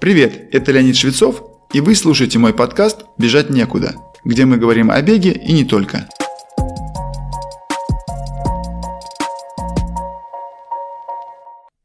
[0.00, 1.42] Привет, это Леонид Швецов,
[1.72, 6.08] и вы слушаете мой подкаст «Бежать некуда», где мы говорим о беге и не только.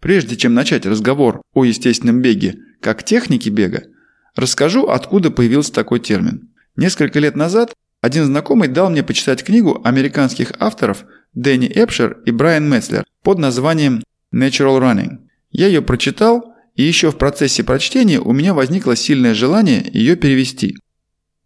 [0.02, 3.84] Прежде чем начать разговор о естественном беге как технике бега,
[4.36, 6.50] расскажу, откуда появился такой термин.
[6.76, 12.70] Несколько лет назад один знакомый дал мне почитать книгу американских авторов Дэнни Эпшер и Брайан
[12.70, 14.04] Метцлер под названием
[14.34, 15.20] Natural Running.
[15.52, 20.78] Я ее прочитал и еще в процессе прочтения у меня возникло сильное желание ее перевести.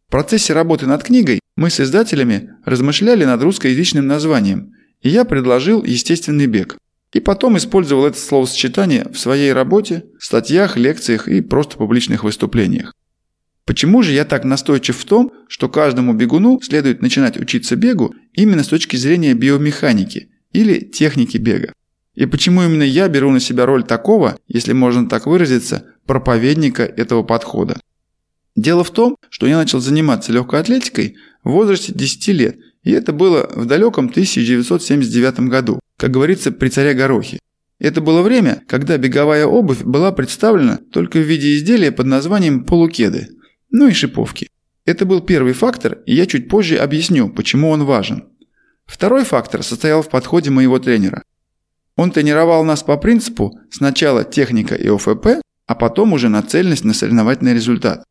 [0.08, 5.84] В процессе работы над книгой мы с издателями размышляли над русскоязычным названием, и я предложил
[5.84, 6.77] «естественный бег».
[7.13, 12.94] И потом использовал это словосочетание в своей работе, статьях, лекциях и просто публичных выступлениях.
[13.66, 18.63] Почему же я так настойчив в том, что каждому бегуну следует начинать учиться бегу именно
[18.63, 21.73] с точки зрения биомеханики или техники бега?
[22.16, 27.23] И почему именно я беру на себя роль такого, если можно так выразиться, проповедника этого
[27.23, 27.80] подхода?
[28.55, 33.14] Дело в том, что я начал заниматься легкой атлетикой в возрасте 10 лет, и это
[33.14, 37.39] было в далеком 1979 году, как говорится, при царе Горохе.
[37.80, 43.30] Это было время, когда беговая обувь была представлена только в виде изделия под названием полукеды,
[43.72, 44.50] ну и шиповки.
[44.86, 48.25] Это был первый фактор, и я чуть позже объясню, почему он важен.
[48.86, 51.23] Второй фактор состоял в подходе моего тренера.
[51.95, 57.53] Он тренировал нас по принципу сначала техника и ОФП, а потом уже нацеленность на соревновательный
[57.53, 58.03] результат.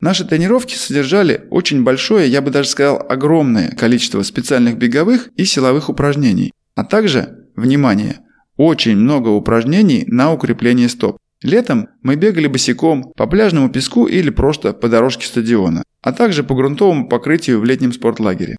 [0.00, 5.88] Наши тренировки содержали очень большое, я бы даже сказал, огромное количество специальных беговых и силовых
[5.88, 8.20] упражнений, а также, внимание,
[8.56, 11.18] очень много упражнений на укрепление стоп.
[11.42, 16.54] Летом мы бегали босиком по пляжному песку или просто по дорожке стадиона, а также по
[16.54, 18.56] грунтовому покрытию в летнем спортлагере.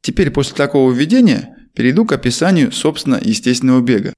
[0.00, 4.14] Теперь после такого введения перейду к описанию, собственно, естественного бега.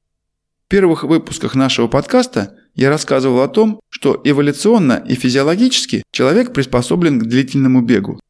[0.67, 7.19] В первых выпусках нашего подкаста я рассказывал о том, что эволюционно и физиологически человек приспособлен
[7.19, 8.21] к длительному бегу.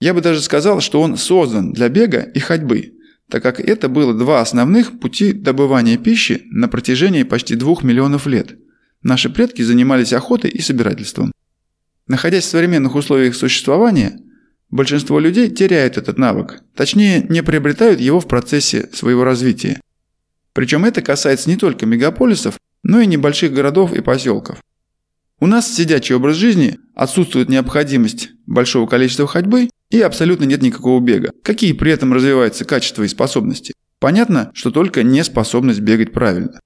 [0.00, 2.94] Я бы даже сказал, что он создан для бега и ходьбы,
[3.28, 8.56] так как это было два основных пути добывания пищи на протяжении почти двух миллионов лет.
[9.02, 11.32] Наши предки занимались охотой и собирательством.
[12.06, 14.20] Находясь в современных условиях существования,
[14.70, 19.80] Большинство людей теряют этот навык, точнее не приобретают его в процессе своего развития.
[20.52, 24.58] Причем это касается не только мегаполисов, но и небольших городов и поселков.
[25.40, 31.32] У нас сидячий образ жизни, отсутствует необходимость большого количества ходьбы и абсолютно нет никакого бега.
[31.42, 33.74] Какие при этом развиваются качества и способности?
[33.98, 36.60] Понятно, что только неспособность бегать правильно.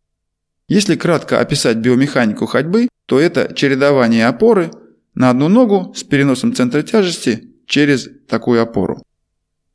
[0.68, 4.70] Если кратко описать биомеханику ходьбы, то это чередование опоры
[5.14, 9.02] на одну ногу с переносом центра тяжести через такую опору.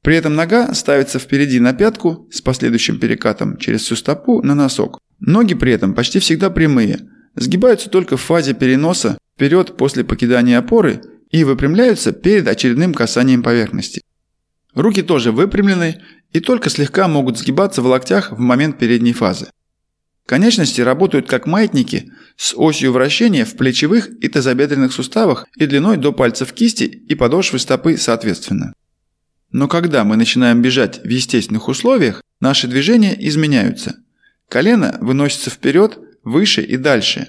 [0.01, 4.99] При этом нога ставится впереди на пятку с последующим перекатом через всю стопу на носок.
[5.19, 11.01] Ноги при этом почти всегда прямые, сгибаются только в фазе переноса вперед после покидания опоры
[11.31, 14.01] и выпрямляются перед очередным касанием поверхности.
[14.75, 16.01] Руки тоже выпрямлены
[16.31, 19.47] и только слегка могут сгибаться в локтях в момент передней фазы.
[20.25, 26.13] Конечности работают как маятники с осью вращения в плечевых и тазобедренных суставах и длиной до
[26.13, 28.73] пальцев кисти и подошвы стопы соответственно.
[29.51, 33.97] Но когда мы начинаем бежать в естественных условиях, наши движения изменяются.
[34.49, 37.27] Колено выносится вперед, выше и дальше.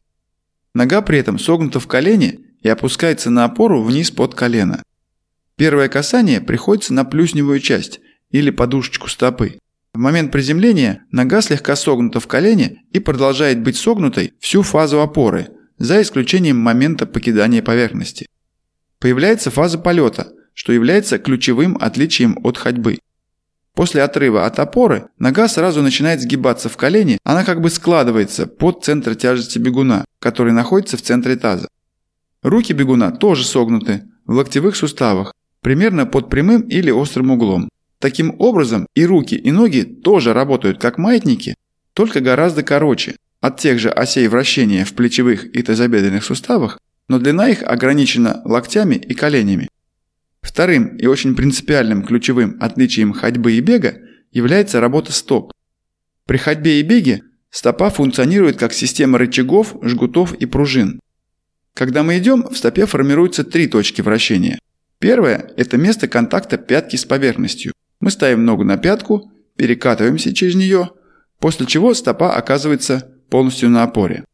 [0.72, 4.82] Нога при этом согнута в колене и опускается на опору вниз под колено.
[5.56, 8.00] Первое касание приходится на плюсневую часть
[8.30, 9.58] или подушечку стопы.
[9.94, 15.50] В момент приземления нога слегка согнута в колене и продолжает быть согнутой всю фазу опоры,
[15.78, 18.26] за исключением момента покидания поверхности.
[18.98, 22.98] Появляется фаза полета, что является ключевым отличием от ходьбы.
[23.74, 28.84] После отрыва от опоры нога сразу начинает сгибаться в колене, она как бы складывается под
[28.84, 31.68] центр тяжести бегуна, который находится в центре таза.
[32.42, 37.68] Руки бегуна тоже согнуты в локтевых суставах, примерно под прямым или острым углом.
[38.04, 41.54] Таким образом, и руки, и ноги тоже работают как маятники,
[41.94, 46.78] только гораздо короче, от тех же осей вращения в плечевых и тазобедренных суставах,
[47.08, 49.70] но длина их ограничена локтями и коленями.
[50.42, 53.96] Вторым и очень принципиальным ключевым отличием ходьбы и бега
[54.32, 55.54] является работа стоп.
[56.26, 61.00] При ходьбе и беге стопа функционирует как система рычагов, жгутов и пружин.
[61.72, 64.58] Когда мы идем, в стопе формируются три точки вращения.
[64.98, 67.72] Первое– это место контакта пятки с поверхностью.
[68.04, 70.90] Мы ставим ногу на пятку, перекатываемся через нее,
[71.38, 74.26] после чего стопа оказывается полностью на опоре.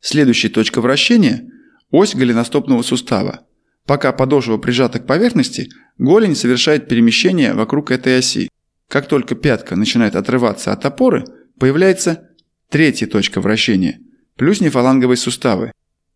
[0.00, 1.46] Следующая точка вращения–
[1.90, 3.40] ось голеностопного сустава.
[3.84, 5.68] Пока подошва прижата к поверхности,
[5.98, 8.48] голень совершает перемещение вокруг этой оси.
[8.88, 11.26] Как только пятка начинает отрываться от опоры,
[11.58, 12.30] появляется
[12.70, 13.98] третья точка вращения–
[14.36, 15.72] плюс нефаланговые суставы.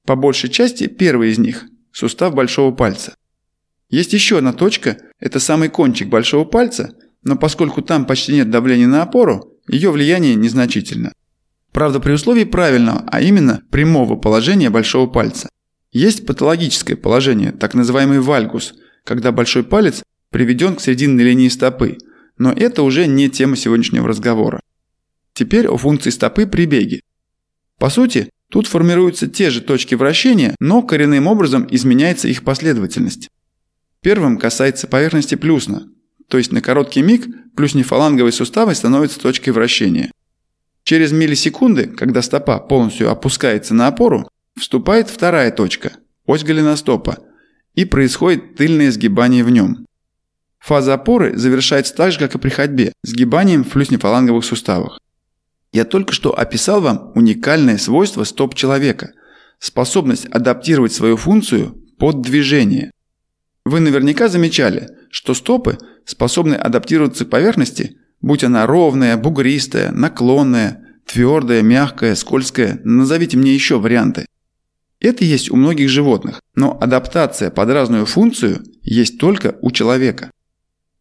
[0.07, 3.15] По большей части первый из них– сустав большого пальца.
[3.91, 8.87] Есть еще одна точка– это самый кончик большого пальца, но поскольку там почти нет давления
[8.87, 11.13] на опору, ее влияние незначительно.
[11.73, 15.49] Правда, при условии правильного, а именно прямого положения большого пальца.
[15.91, 18.75] Есть патологическое положение, так называемый вальгус,
[19.05, 21.97] когда большой палец приведен к серединной линии стопы,
[22.37, 24.61] но это уже не тема сегодняшнего разговора.
[25.33, 27.01] Теперь о функции стопы при беге.
[27.79, 33.31] По сути, тут формируются те же точки вращения, но коренным образом изменяется их последовательность.
[34.01, 35.89] Первым касается поверхности плюсна,
[36.29, 40.13] то есть на короткий миг плюснефаланговые суставы становятся точкой вращения.
[40.85, 45.93] Через миллисекунды, когда стопа полностью опускается на опору, вступает вторая точка–
[46.27, 47.19] ось голеностопа,
[47.75, 49.87] и происходит тыльное сгибание в нем.
[50.59, 55.01] Фаза опоры завершается так же, как и при ходьбе, сгибанием в плюснефаланговых суставах.
[55.73, 59.13] Я только что описал вам уникальное свойство стоп человека–
[59.59, 62.93] способность адаптировать свою функцию под движение.
[63.69, 65.77] Вы наверняка замечали, что стопы
[66.07, 73.79] способны адаптироваться к поверхности, будь она ровная, бугристая, наклонная, твердая, мягкая, скользкая, назовите мне еще
[73.79, 74.25] варианты.
[75.01, 80.31] Это есть у многих животных, но адаптация под разную функцию есть только у человека.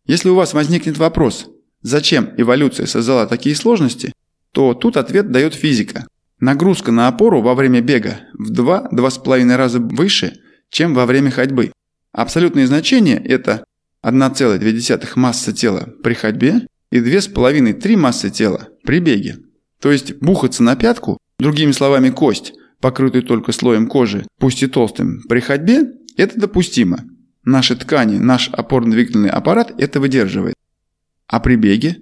[0.05, 1.47] Если у вас возникнет вопрос,
[1.83, 4.11] зачем эволюция создала такие сложности,
[4.51, 6.05] то тут ответ дает физика.
[6.41, 10.33] Нагрузка на опору во время бега в 2-2,5 раза выше,
[10.69, 11.71] чем во время ходьбы.
[12.17, 13.63] Абсолютные значения– это
[14.03, 19.37] 1,2 масса тела при ходьбе и 2,5-3 массы тела при беге.
[19.79, 25.21] То есть бухаться на пятку, другими словами кость– покрытую только слоем кожи, пусть и толстым,
[25.29, 27.03] при ходьбе, это допустимо.
[27.43, 30.55] Наши ткани, наш опорно-двигательный аппарат это выдерживает.
[31.27, 31.97] А при беге?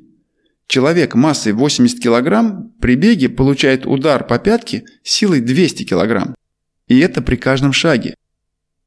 [0.67, 6.33] Человек массой 80 кг при беге получает удар по пятке силой 200 кг.
[6.87, 8.15] И это при каждом шаге.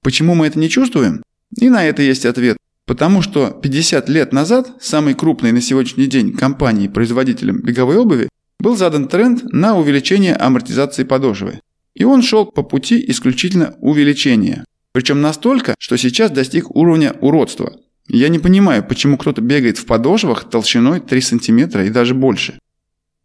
[0.03, 1.23] Почему мы это не чувствуем?
[1.57, 2.57] И на это есть ответ.
[2.87, 8.29] Потому что 50 лет назад самой крупной на сегодняшний день компанией-производителем беговой обуви
[8.59, 11.61] был задан тренд на увеличение амортизации подошвы.
[11.95, 14.65] И он шел по пути исключительно увеличения.
[14.93, 17.75] Причем настолько, что сейчас достиг уровня уродства.
[18.09, 22.59] Я не понимаю, почему кто-то бегает в подошвах толщиной 3 см и даже больше.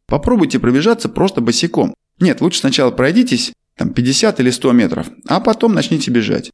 [0.08, 1.96] Попробуйте пробежаться просто босиком.
[2.20, 6.52] Нет, лучше сначала пройдитесь там 50 или 100 метров, а потом начните бежать.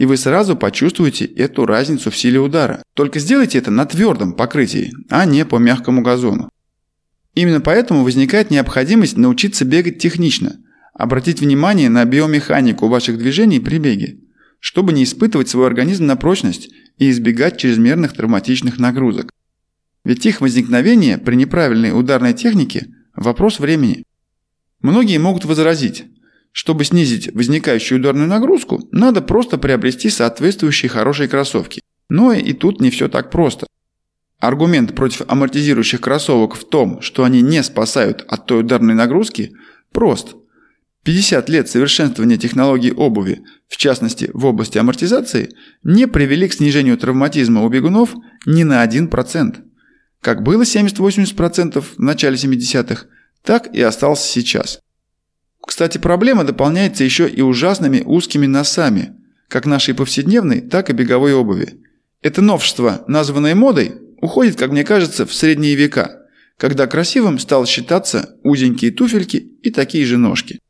[0.00, 2.82] И вы сразу почувствуете эту разницу в силе удара.
[2.94, 6.48] Только сделайте это на твердом покрытии, а не по мягкому газону.
[7.34, 10.56] Именно поэтому возникает необходимость научиться бегать технично–
[11.00, 14.18] Обратить внимание на биомеханику ваших движений при беге,
[14.58, 16.68] чтобы не испытывать свой организм на прочность
[16.98, 19.30] и избегать чрезмерных травматичных нагрузок.
[20.04, 24.04] Ведь их возникновение при неправильной ударной технике– вопрос времени.
[24.82, 26.04] Многие могут возразить,
[26.52, 31.80] чтобы снизить возникающую ударную нагрузку, надо просто приобрести соответствующие хорошие кроссовки.
[32.08, 33.66] Но и тут не все так просто.
[34.38, 39.52] Аргумент против амортизирующих кроссовок в том, что они не спасают от той ударной нагрузки,
[39.92, 40.34] прост–
[41.04, 45.50] 50 лет совершенствования технологий обуви, в частности в области амортизации,
[45.82, 48.14] не привели к снижению травматизма у бегунов
[48.44, 49.56] ни на 1%.
[50.20, 53.06] Как было 70-80% в начале 70-х,
[53.42, 54.80] так и остался сейчас.
[55.66, 59.14] Кстати, проблема дополняется еще и ужасными узкими носами,
[59.48, 61.80] как нашей повседневной, так и беговой обуви.
[62.22, 68.36] Это новшество, названное модой, уходит, как мне кажется, в средние века, когда красивым стал считаться
[68.42, 70.60] узенькие туфельки и такие же ножки.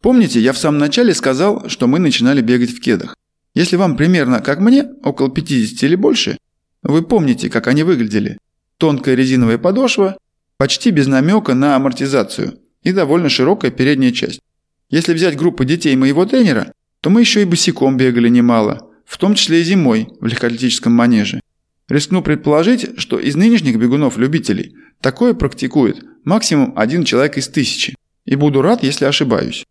[0.00, 3.14] Помните, я в самом начале сказал, что мы начинали бегать в кедах.
[3.54, 6.38] Если вам примерно как мне, около 50 или больше,
[6.82, 8.38] вы помните, как они выглядели.
[8.78, 10.16] Тонкая резиновая подошва,
[10.56, 14.40] почти без намека на амортизацию и довольно широкая передняя часть.
[14.88, 19.34] Если взять группу детей моего тренера, то мы еще и босиком бегали немало, в том
[19.34, 21.40] числе и зимой в легкоатлетическом манеже.
[21.88, 27.94] Рискну предположить, что из нынешних бегунов-любителей такое практикует максимум один человек из тысячи.
[28.24, 29.64] И буду рад, если ошибаюсь.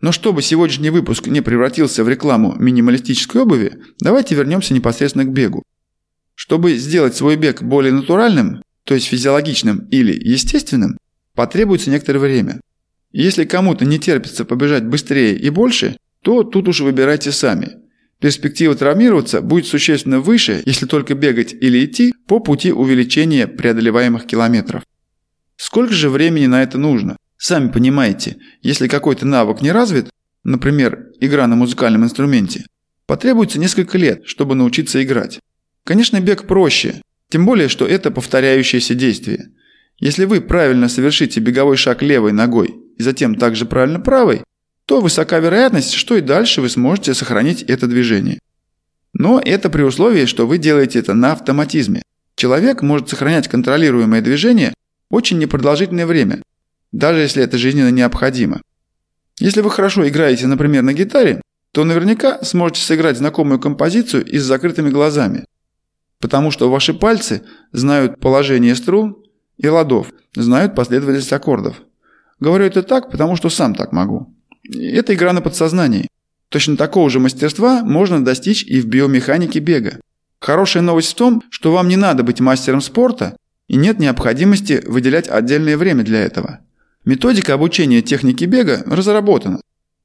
[0.00, 5.62] Но чтобы сегодняшний выпуск не превратился в рекламу минималистической обуви, давайте вернемся непосредственно к бегу.
[6.34, 10.96] Чтобы сделать свой бег более натуральным, то есть физиологичным или естественным,
[11.40, 12.60] потребуется некоторое время.
[13.12, 17.78] Если кому-то не терпится побежать быстрее и больше, то тут уж выбирайте сами.
[18.20, 24.82] Перспектива травмироваться будет существенно выше, если только бегать или идти по пути увеличения преодолеваемых километров.
[25.56, 27.16] Сколько же времени на это нужно?
[27.38, 30.10] Сами понимаете, если какой-то навык не развит,
[30.44, 32.66] например, игра на музыкальном инструменте,
[33.06, 35.40] потребуется несколько лет, чтобы научиться играть.
[35.84, 39.52] Конечно, бег проще, тем более, что это повторяющееся действие.
[40.00, 44.42] Если вы правильно совершите беговой шаг левой ногой и затем также правильно правой,
[44.86, 48.40] то высока вероятность, что и дальше вы сможете сохранить это движение.
[49.12, 52.02] Но это при условии, что вы делаете это на автоматизме.
[52.34, 54.72] Человек может сохранять контролируемое движение
[55.10, 56.42] очень непродолжительное время,
[56.92, 58.62] даже если это жизненно необходимо.
[59.38, 61.42] Если вы хорошо играете, например, на гитаре,
[61.72, 65.44] то наверняка сможете сыграть знакомую композицию и с закрытыми глазами.
[66.20, 67.42] Потому что ваши пальцы
[67.72, 69.19] знают положение струн
[69.62, 71.82] и ладов, знают последовательность аккордов.
[72.38, 74.34] Говорю это так, потому что сам так могу.
[74.72, 76.08] Это игра на подсознании.
[76.48, 80.00] Точно такого же мастерства можно достичь и в биомеханике бега.
[80.40, 83.36] Хорошая новость в том, что вам не надо быть мастером спорта
[83.68, 86.60] и нет необходимости выделять отдельное время для этого.
[87.04, 89.60] Методика обучения техники бега разработана.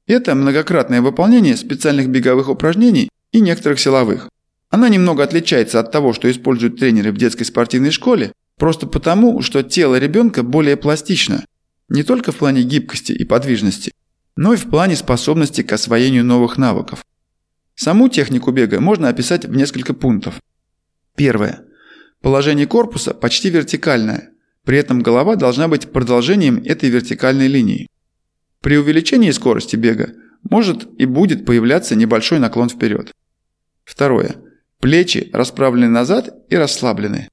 [0.06, 4.28] Это многократное выполнение специальных беговых упражнений и некоторых силовых.
[4.70, 9.62] Она немного отличается от того, что используют тренеры в детской спортивной школе, просто потому, что
[9.62, 11.44] тело ребенка более пластично,
[11.88, 13.92] не только в плане гибкости и подвижности,
[14.36, 17.04] но и в плане способности к освоению новых навыков.
[17.74, 20.40] Саму технику бега можно описать в несколько пунктов.
[21.14, 21.62] Первое.
[22.22, 24.30] Положение корпуса почти вертикальное,
[24.64, 27.88] при этом голова должна быть продолжением этой вертикальной линии.
[28.60, 33.12] При увеличении скорости бега может и будет появляться небольшой наклон вперед.
[33.84, 34.36] Второе.
[34.80, 37.28] Плечи расправлены назад и расслаблены.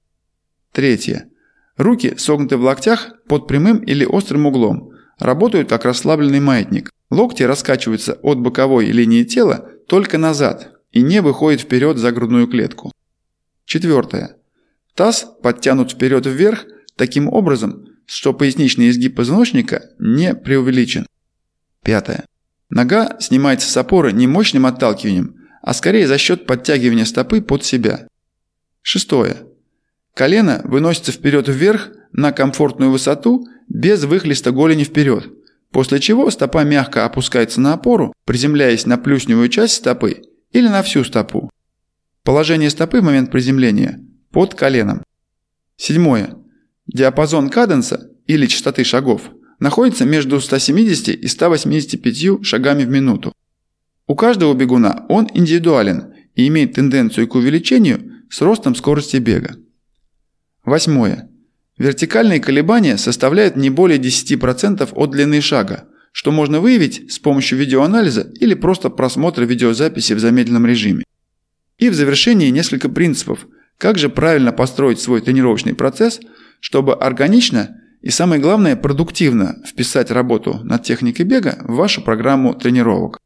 [0.73, 1.29] Третье.
[1.77, 6.89] Руки согнуты в локтях под прямым или острым углом, работают как расслабленный маятник.
[7.11, 12.91] Локти раскачиваются от боковой линии тела только назад и не выходят вперед за грудную клетку.
[13.65, 14.37] Четвертое.
[14.95, 16.65] Таз подтянут вперед вверх
[16.95, 21.05] таким образом, что поясничный изгиб позвоночника не преувеличен.
[21.83, 22.25] Пятое.
[22.69, 28.07] Нога снимается с опоры не мощным отталкиванием, а скорее за счет подтягивания стопы под себя.
[28.81, 29.52] Шестое.
[30.13, 35.31] Колено выносится вперед-вверх на комфортную высоту без выхлеста голени вперед,
[35.71, 41.03] после чего стопа мягко опускается на опору, приземляясь на плюсневую часть стопы или на всю
[41.03, 41.49] стопу.
[42.23, 43.99] Положение стопы в момент приземления
[44.31, 45.03] под коленом.
[45.77, 46.35] Седьмое.
[46.85, 53.33] Диапазон каденса или частоты шагов находится между 170 и 185 шагами в минуту.
[54.05, 59.55] У каждого бегуна он индивидуален и имеет тенденцию к увеличению с ростом скорости бега.
[60.65, 61.29] Восьмое.
[61.77, 68.31] Вертикальные колебания составляют не более 10% от длины шага, что можно выявить с помощью видеоанализа
[68.39, 71.03] или просто просмотра видеозаписи в замедленном режиме.
[71.77, 76.21] И в завершении несколько принципов, как же правильно построить свой тренировочный процесс,
[76.61, 83.19] чтобы органично и самое главное продуктивно вписать работу над техникой бега в вашу программу тренировок.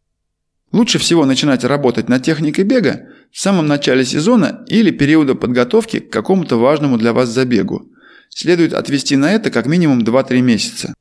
[0.71, 6.09] Лучше всего начинать работать над техникой бега в самом начале сезона или периода подготовки к
[6.09, 7.89] какому-то важному для вас забегу.
[8.29, 10.93] Следует отвести на это как минимум 2-3 месяца.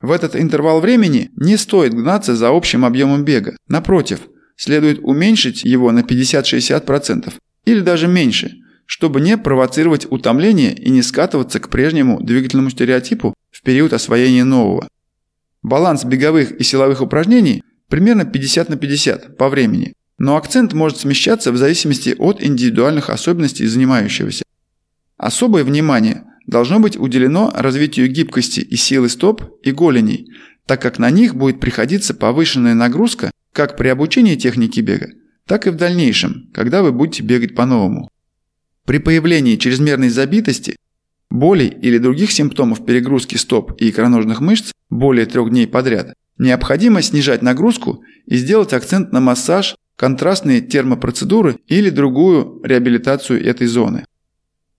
[0.00, 3.56] В этот интервал времени не стоит гнаться за общим объемом бега.
[3.68, 4.20] Напротив,
[4.56, 7.32] следует уменьшить его на 50-60%
[7.64, 13.62] или даже меньше, чтобы не провоцировать утомление и не скатываться к прежнему двигательному стереотипу в
[13.62, 14.88] период освоения нового.
[15.62, 21.52] Баланс беговых и силовых упражнений примерно 50 на 50 по времени, но акцент может смещаться
[21.52, 24.44] в зависимости от индивидуальных особенностей занимающегося.
[25.16, 30.32] Особое внимание должно быть уделено развитию гибкости и силы стоп и голеней,
[30.66, 35.10] так как на них будет приходиться повышенная нагрузка как при обучении техники бега,
[35.46, 38.08] так и в дальнейшем, когда вы будете бегать по-новому.
[38.84, 40.76] При появлении чрезмерной забитости,
[41.30, 47.42] болей или других симптомов перегрузки стоп и икроножных мышц более трех дней подряд, Необходимо снижать
[47.42, 54.04] нагрузку и сделать акцент на массаж, контрастные термопроцедуры или другую реабилитацию этой зоны.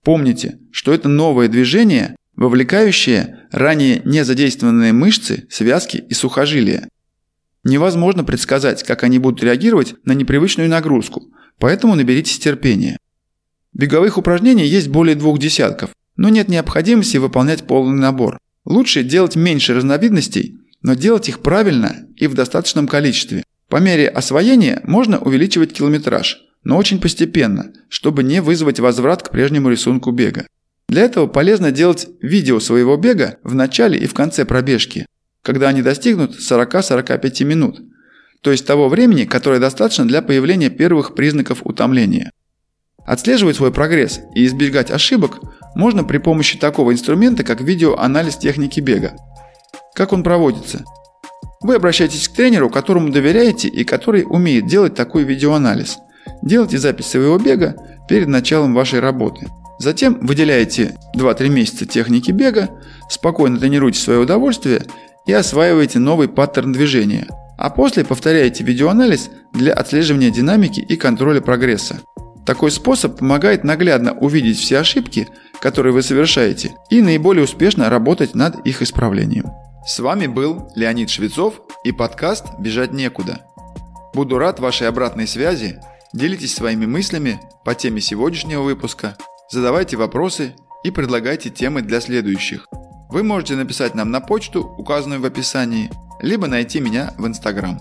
[0.02, 6.88] Помните, что это новое движение, вовлекающее ранее не задействованные мышцы, связки и сухожилия.
[7.62, 12.96] Невозможно предсказать, как они будут реагировать на непривычную нагрузку, поэтому наберитесь терпения.
[13.74, 18.38] Беговых упражнений есть более двух десятков, но нет необходимости выполнять полный набор.
[18.64, 23.44] Лучше делать меньше разновидностей но делать их правильно и в достаточном количестве.
[23.68, 29.70] По мере освоения можно увеличивать километраж, но очень постепенно, чтобы не вызвать возврат к прежнему
[29.70, 30.46] рисунку бега.
[30.88, 35.06] Для этого полезно делать видео своего бега в начале и в конце пробежки,
[35.42, 37.80] когда они достигнут 40-45 минут,
[38.40, 42.32] то есть того времени, которое достаточно для появления первых признаков утомления.
[43.06, 45.38] Отслеживать свой прогресс и избегать ошибок
[45.74, 49.14] можно при помощи такого инструмента, как видеоанализ техники бега.
[50.00, 50.82] Как он проводится?
[51.60, 55.98] Вы обращаетесь к тренеру, которому доверяете и который умеет делать такой видеоанализ.
[56.40, 57.76] Делайте запись своего бега
[58.08, 59.48] перед началом вашей работы.
[59.78, 62.70] Затем выделяете 2-3 месяца техники бега,
[63.10, 64.86] спокойно тренируйте свое удовольствие
[65.26, 67.26] и осваиваете новый паттерн движения,
[67.58, 72.00] а после повторяете видеоанализ для отслеживания динамики и контроля прогресса.
[72.46, 75.28] Такой способ помогает наглядно увидеть все ошибки,
[75.60, 79.50] которые вы совершаете, и наиболее успешно работать над их исправлением.
[79.86, 83.46] С вами был Леонид Швецов и подкаст «Бежать некуда».
[84.12, 85.80] Буду рад вашей обратной связи,
[86.12, 89.16] делитесь своими мыслями по теме сегодняшнего выпуска,
[89.50, 92.68] задавайте вопросы и предлагайте темы для следующих.
[93.08, 97.80] Вы можете написать нам на почту, указанную в описании, либо найти меня в Инстаграм.